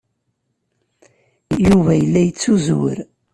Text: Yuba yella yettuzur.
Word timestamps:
Yuba 1.65 1.91
yella 1.99 2.21
yettuzur. 2.23 2.97